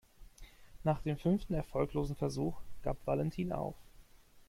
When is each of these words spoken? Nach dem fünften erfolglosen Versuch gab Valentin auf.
Nach 0.83 0.99
dem 1.03 1.15
fünften 1.15 1.53
erfolglosen 1.53 2.15
Versuch 2.15 2.57
gab 2.81 2.97
Valentin 3.05 3.51
auf. 3.53 3.75